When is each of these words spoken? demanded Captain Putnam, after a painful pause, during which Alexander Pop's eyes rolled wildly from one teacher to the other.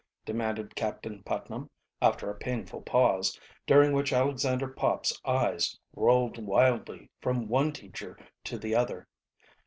demanded 0.25 0.75
Captain 0.75 1.21
Putnam, 1.21 1.69
after 2.01 2.27
a 2.27 2.33
painful 2.35 2.81
pause, 2.81 3.39
during 3.67 3.93
which 3.93 4.11
Alexander 4.11 4.67
Pop's 4.67 5.15
eyes 5.25 5.77
rolled 5.95 6.43
wildly 6.43 7.11
from 7.21 7.47
one 7.47 7.71
teacher 7.71 8.17
to 8.45 8.57
the 8.57 8.73
other. 8.73 9.07